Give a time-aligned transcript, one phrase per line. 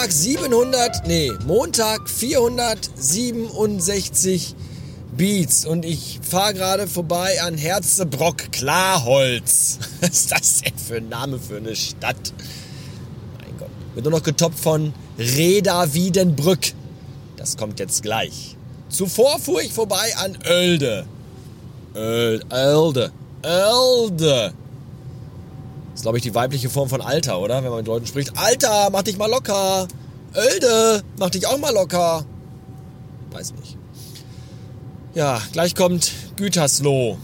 [0.00, 4.54] Montag 700, nee, Montag 467
[5.14, 9.78] Beats und ich fahre gerade vorbei an Herzebrock Klarholz.
[10.00, 12.32] Was ist das denn für ein Name für eine Stadt?
[13.42, 13.68] Mein Gott.
[13.92, 16.72] Wird nur noch getoppt von Reda Wiedenbrück.
[17.36, 18.56] Das kommt jetzt gleich.
[18.88, 21.04] Zuvor fuhr ich vorbei an Oelde.
[21.94, 23.12] Oelde.
[23.44, 23.44] Oelde.
[23.44, 24.54] Das
[26.00, 27.62] ist, glaube ich, die weibliche Form von Alter, oder?
[27.62, 28.32] Wenn man mit Leuten spricht.
[28.36, 29.86] Alter, mach dich mal locker.
[30.34, 32.24] Oelde, mach dich auch mal locker.
[33.30, 33.76] Weiß nicht.
[35.14, 37.18] Ja, gleich kommt Gütersloh.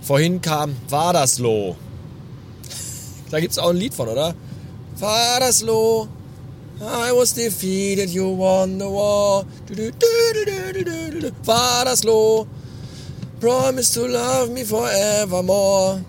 [0.00, 1.76] Vorhin kam Wadersloh.
[3.30, 4.36] Da gibt es auch ein Lied von, oder?
[5.00, 6.06] Wadersloh.
[6.80, 9.44] I was defeated, you won the war.
[11.44, 12.46] Wadersloh.
[13.40, 16.04] Promise to love me forevermore.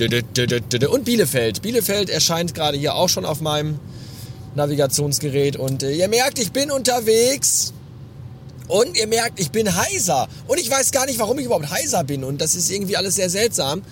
[0.00, 1.62] Und Bielefeld.
[1.62, 3.78] Bielefeld erscheint gerade hier auch schon auf meinem
[4.54, 5.56] Navigationsgerät.
[5.56, 7.72] Und äh, ihr merkt, ich bin unterwegs.
[8.68, 10.28] Und ihr merkt, ich bin heiser.
[10.46, 12.24] Und ich weiß gar nicht, warum ich überhaupt heiser bin.
[12.24, 13.82] Und das ist irgendwie alles sehr seltsam.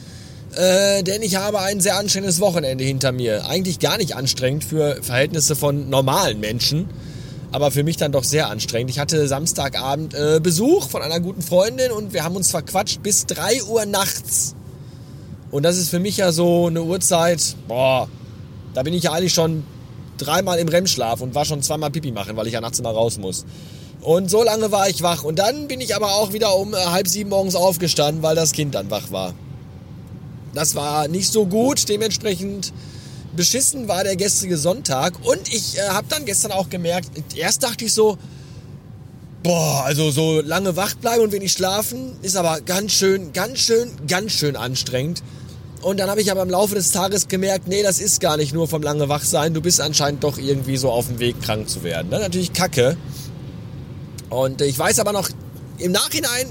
[0.54, 3.46] Äh, denn ich habe ein sehr anstrengendes Wochenende hinter mir.
[3.46, 6.88] Eigentlich gar nicht anstrengend für Verhältnisse von normalen Menschen.
[7.50, 8.90] Aber für mich dann doch sehr anstrengend.
[8.90, 13.26] Ich hatte Samstagabend äh, Besuch von einer guten Freundin und wir haben uns verquatscht bis
[13.26, 14.54] 3 Uhr nachts.
[15.50, 18.08] Und das ist für mich ja so eine Uhrzeit, boah,
[18.74, 19.64] da bin ich ja eigentlich schon
[20.18, 23.18] dreimal im REM-Schlaf und war schon zweimal Pipi machen, weil ich ja nachts immer raus
[23.18, 23.46] muss.
[24.00, 25.24] Und so lange war ich wach.
[25.24, 28.52] Und dann bin ich aber auch wieder um äh, halb sieben morgens aufgestanden, weil das
[28.52, 29.34] Kind dann wach war.
[30.54, 31.88] Das war nicht so gut.
[31.88, 32.72] Dementsprechend
[33.34, 35.14] beschissen war der gestrige Sonntag.
[35.24, 38.18] Und ich äh, habe dann gestern auch gemerkt, erst dachte ich so,
[39.42, 43.90] boah, also so lange wach bleiben und wenig schlafen ist aber ganz schön, ganz schön,
[44.06, 45.22] ganz schön anstrengend.
[45.82, 48.52] Und dann habe ich aber im Laufe des Tages gemerkt, nee, das ist gar nicht
[48.52, 49.54] nur vom lange wach sein.
[49.54, 52.10] Du bist anscheinend doch irgendwie so auf dem Weg, krank zu werden.
[52.10, 52.96] Das ist natürlich kacke.
[54.28, 55.28] Und ich weiß aber noch
[55.78, 56.48] im Nachhinein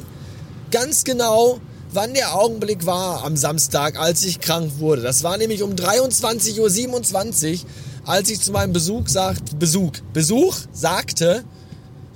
[0.71, 1.59] ganz genau,
[1.91, 5.01] wann der Augenblick war am Samstag, als ich krank wurde.
[5.01, 7.69] Das war nämlich um 23.27 Uhr,
[8.05, 11.43] als ich zu meinem Besuch sagt, Besuch, Besuch sagte,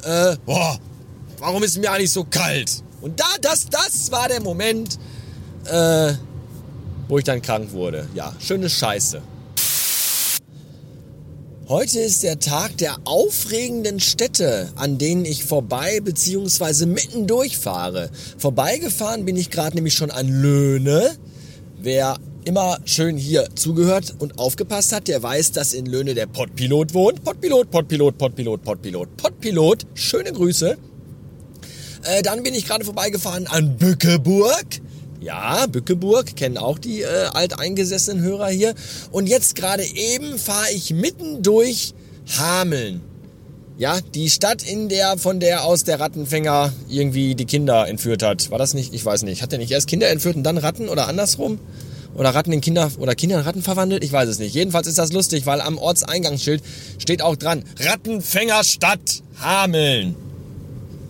[0.04, 0.80] äh, boah,
[1.40, 2.84] warum ist mir eigentlich so kalt?
[3.02, 4.98] Und da, das, das war der Moment,
[5.66, 6.14] äh,
[7.12, 8.08] wo ich dann krank wurde.
[8.16, 9.22] Ja, schöne Scheiße.
[11.68, 16.86] Heute ist der Tag der aufregenden Städte, an denen ich vorbei bzw.
[16.86, 18.10] mitten durchfahre.
[18.38, 21.12] Vorbeigefahren bin ich gerade nämlich schon an Löhne.
[21.82, 26.94] Wer immer schön hier zugehört und aufgepasst hat, der weiß, dass in Löhne der Pottpilot
[26.94, 27.26] wohnt.
[27.26, 29.86] Pottpilot, Pottpilot, Pottpilot, Pottpilot, Pottpilot.
[29.96, 30.78] Schöne Grüße.
[32.04, 34.66] Äh, dann bin ich gerade vorbeigefahren an Bückeburg.
[35.22, 38.74] Ja, Bückeburg, kennen auch die äh, alteingesessenen Hörer hier.
[39.12, 41.94] Und jetzt gerade eben fahre ich mitten durch
[42.40, 43.02] Hameln.
[43.78, 48.50] Ja, die Stadt, in der von der aus der Rattenfänger irgendwie die Kinder entführt hat.
[48.50, 48.96] War das nicht?
[48.96, 49.44] Ich weiß nicht.
[49.44, 51.60] Hat er nicht erst Kinder entführt und dann Ratten oder andersrum?
[52.16, 54.04] Oder Ratten in Kinder oder Kinder in Ratten verwandelt?
[54.04, 54.56] Ich weiß es nicht.
[54.56, 56.64] Jedenfalls ist das lustig, weil am Ortseingangsschild
[56.98, 60.16] steht auch dran Rattenfängerstadt Hameln.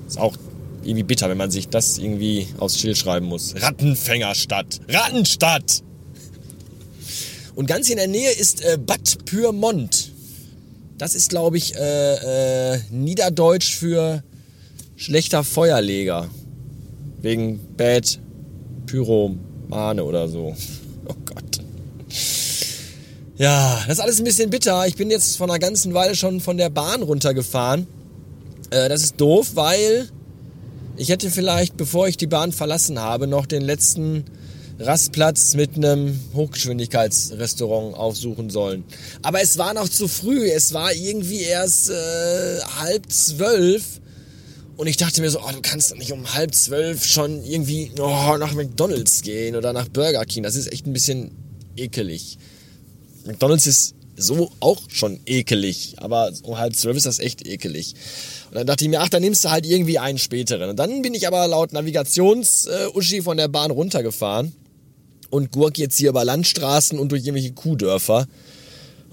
[0.08, 0.36] Ist auch
[0.84, 3.56] irgendwie bitter, wenn man sich das irgendwie aufs Schild schreiben muss.
[3.56, 4.80] Rattenfängerstadt.
[4.90, 5.84] Rattenstadt!
[7.56, 10.12] Und ganz in der Nähe ist äh, Bad Pyrmont.
[10.98, 14.24] Das ist, glaube ich, äh, äh, Niederdeutsch für
[14.96, 16.30] schlechter Feuerleger.
[17.22, 18.20] Wegen Bad
[18.86, 20.56] Pyromane oder so.
[21.08, 21.60] Oh Gott.
[23.38, 24.86] Ja, das ist alles ein bisschen bitter.
[24.86, 27.88] Ich bin jetzt von einer ganzen Weile schon von der Bahn runtergefahren.
[28.70, 30.08] Äh, das ist doof, weil
[31.02, 34.24] ich hätte vielleicht, bevor ich die Bahn verlassen habe, noch den letzten
[34.78, 38.84] Rastplatz mit einem Hochgeschwindigkeitsrestaurant aufsuchen sollen.
[39.24, 40.48] Aber es war noch zu früh.
[40.52, 44.00] Es war irgendwie erst äh, halb zwölf.
[44.78, 47.92] Und ich dachte mir so, oh, du kannst doch nicht um halb zwölf schon irgendwie
[48.00, 50.44] oh, nach McDonalds gehen oder nach Burger King.
[50.44, 51.32] Das ist echt ein bisschen
[51.76, 52.38] ekelig.
[53.26, 57.96] McDonalds ist so auch schon ekelig, aber um halb zwölf ist das echt ekelig.
[58.50, 60.70] Und dann dachte ich mir, ach, dann nimmst du halt irgendwie einen späteren.
[60.70, 64.54] Und dann bin ich aber laut Navigations-Uschi von der Bahn runtergefahren
[65.30, 68.28] und gurk jetzt hier über Landstraßen und durch irgendwelche Kuhdörfer.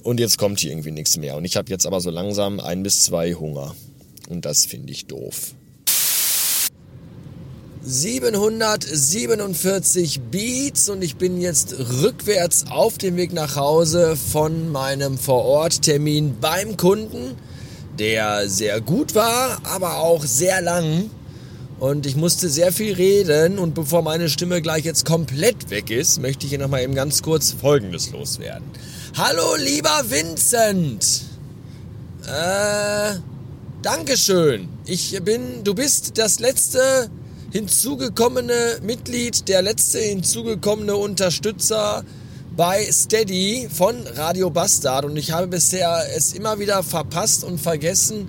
[0.02, 1.36] Und jetzt kommt hier irgendwie nichts mehr.
[1.36, 3.74] Und ich habe jetzt aber so langsam ein bis zwei Hunger.
[4.28, 5.54] Und das finde ich doof.
[7.88, 16.36] 747 Beats und ich bin jetzt rückwärts auf dem Weg nach Hause von meinem Vororttermin
[16.40, 17.34] beim Kunden
[17.98, 21.10] der sehr gut war, aber auch sehr lang.
[21.78, 26.20] Und ich musste sehr viel reden und bevor meine Stimme gleich jetzt komplett weg ist,
[26.20, 28.64] möchte ich hier nochmal eben ganz kurz Folgendes loswerden.
[29.16, 31.22] Hallo lieber Vincent!
[32.26, 33.14] Äh,
[33.82, 34.68] Dankeschön.
[34.86, 37.08] Ich bin, du bist das letzte
[37.50, 42.04] hinzugekommene Mitglied, der letzte hinzugekommene Unterstützer
[42.56, 48.28] bei Steady von Radio Bastard und ich habe bisher es immer wieder verpasst und vergessen,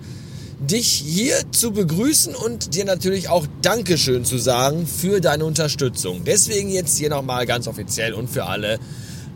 [0.59, 6.23] dich hier zu begrüßen und dir natürlich auch Dankeschön zu sagen für deine Unterstützung.
[6.25, 8.79] Deswegen jetzt hier nochmal ganz offiziell und für alle.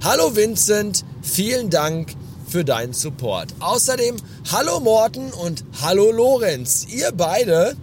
[0.04, 2.14] Hallo Vincent, vielen Dank
[2.48, 3.54] für deinen Support.
[3.60, 4.18] Außerdem
[4.52, 6.86] hallo Morten und hallo Lorenz.
[6.90, 7.76] Ihr beide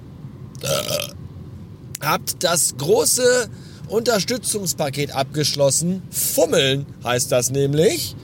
[0.62, 1.19] äh,
[2.00, 3.48] habt das große
[3.88, 6.02] Unterstützungspaket abgeschlossen.
[6.10, 8.14] Fummeln heißt das nämlich.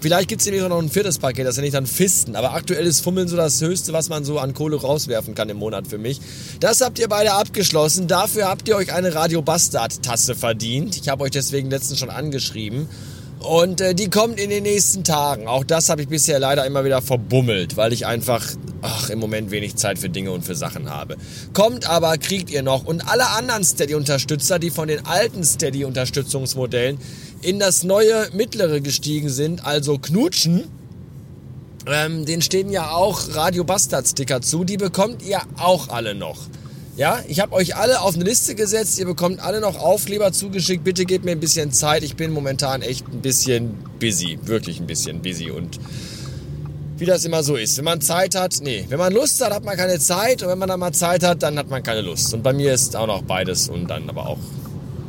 [0.00, 2.36] Vielleicht gibt es nämlich noch ein viertes Paket, das nenne ich dann Fisten.
[2.36, 5.56] Aber aktuell ist Fummeln so das Höchste, was man so an Kohle rauswerfen kann im
[5.56, 6.20] Monat für mich.
[6.60, 8.06] Das habt ihr beide abgeschlossen.
[8.06, 10.96] Dafür habt ihr euch eine Radio Bastard Tasse verdient.
[10.96, 12.88] Ich habe euch deswegen letztens schon angeschrieben.
[13.40, 15.46] Und äh, die kommt in den nächsten Tagen.
[15.46, 18.44] Auch das habe ich bisher leider immer wieder verbummelt, weil ich einfach
[18.82, 21.16] ach, im Moment wenig Zeit für Dinge und für Sachen habe.
[21.52, 22.84] Kommt aber, kriegt ihr noch.
[22.84, 26.98] Und alle anderen Steady-Unterstützer, die von den alten Steady-Unterstützungsmodellen
[27.42, 30.64] in das neue mittlere gestiegen sind, also Knutschen,
[31.86, 34.64] ähm, den stehen ja auch Radio Bastard Sticker zu.
[34.64, 36.38] Die bekommt ihr auch alle noch.
[36.98, 38.98] Ja, ich habe euch alle auf eine Liste gesetzt.
[38.98, 40.82] Ihr bekommt alle noch Aufkleber zugeschickt.
[40.82, 42.02] Bitte gebt mir ein bisschen Zeit.
[42.02, 44.36] Ich bin momentan echt ein bisschen busy.
[44.42, 45.52] Wirklich ein bisschen busy.
[45.52, 45.78] Und
[46.96, 47.78] wie das immer so ist.
[47.78, 48.84] Wenn man Zeit hat, nee.
[48.88, 50.42] Wenn man Lust hat, hat man keine Zeit.
[50.42, 52.34] Und wenn man dann mal Zeit hat, dann hat man keine Lust.
[52.34, 54.38] Und bei mir ist auch noch beides und dann aber auch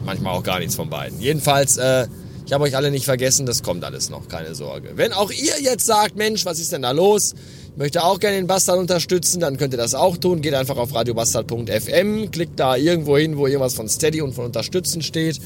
[0.06, 1.20] manchmal auch gar nichts von beiden.
[1.20, 2.06] Jedenfalls, äh,
[2.46, 3.48] ich habe euch alle nicht vergessen.
[3.48, 4.28] Das kommt alles noch.
[4.28, 4.92] Keine Sorge.
[4.94, 7.34] Wenn auch ihr jetzt sagt, Mensch, was ist denn da los?
[7.80, 10.42] Möchte auch gerne den Bastard unterstützen, dann könnt ihr das auch tun.
[10.42, 15.02] Geht einfach auf radiobastard.fm, klickt da irgendwo hin, wo irgendwas von Steady und von Unterstützen
[15.02, 15.40] steht.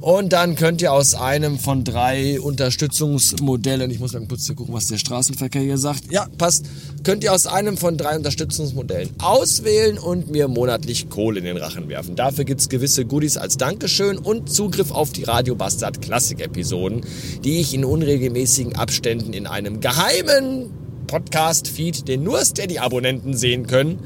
[0.00, 4.86] Und dann könnt ihr aus einem von drei Unterstützungsmodellen, ich muss mal kurz gucken, was
[4.86, 6.10] der Straßenverkehr hier sagt.
[6.10, 6.66] Ja, passt.
[7.02, 11.88] Könnt ihr aus einem von drei Unterstützungsmodellen auswählen und mir monatlich Kohle in den Rachen
[11.88, 12.14] werfen.
[12.14, 17.02] Dafür gibt's gewisse Goodies als Dankeschön und Zugriff auf die Radio Bastard Klassik Episoden,
[17.44, 20.79] die ich in unregelmäßigen Abständen in einem geheimen
[21.10, 23.98] Podcast-Feed, den nur Steady-Abonnenten sehen können,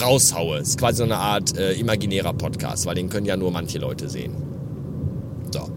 [0.00, 0.58] raushaue.
[0.58, 3.78] Das ist quasi so eine Art äh, imaginärer Podcast, weil den können ja nur manche
[3.78, 4.34] Leute sehen.
[5.52, 5.68] So.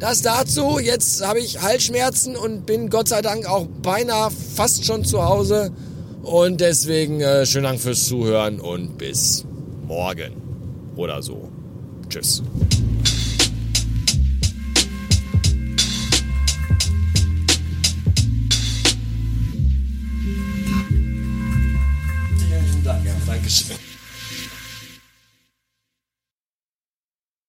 [0.00, 0.80] Das dazu.
[0.80, 5.70] Jetzt habe ich Halsschmerzen und bin Gott sei Dank auch beinahe fast schon zu Hause.
[6.22, 9.44] Und deswegen äh, schönen Dank fürs Zuhören und bis
[9.86, 10.32] morgen
[10.96, 11.48] oder so.
[12.08, 12.42] Tschüss.
[23.46, 23.95] Dankeschön.